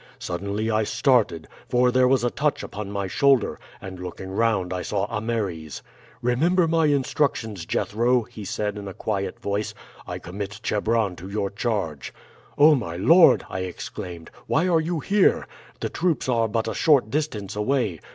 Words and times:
Suddenly 0.17 0.71
I 0.71 0.83
started, 0.83 1.47
for 1.69 1.91
there 1.91 2.07
was 2.07 2.23
a 2.23 2.31
touch 2.31 2.63
upon 2.63 2.89
my 2.89 3.05
shoulder, 3.05 3.59
and 3.79 3.99
looking 3.99 4.31
round 4.31 4.73
I 4.73 4.81
saw 4.81 5.05
Ameres. 5.15 5.83
'Remember 6.23 6.67
my 6.67 6.87
instructions, 6.87 7.67
Jethro,' 7.67 8.23
he 8.23 8.43
said 8.43 8.79
in 8.79 8.87
a 8.87 8.95
quiet 8.95 9.39
voice; 9.39 9.75
'I 10.07 10.17
commit 10.17 10.59
Chebron 10.63 11.15
to 11.17 11.29
your 11.29 11.51
charge.' 11.51 12.15
"'Oh, 12.57 12.73
my 12.73 12.97
lord!' 12.97 13.45
I 13.47 13.59
exclaimed, 13.59 14.31
'why 14.47 14.67
are 14.67 14.81
you 14.81 15.01
here? 15.01 15.45
The 15.81 15.89
troops 15.89 16.27
are 16.27 16.47
but 16.47 16.67
a 16.67 16.73
short 16.73 17.11
distance 17.11 17.55
away. 17.55 17.99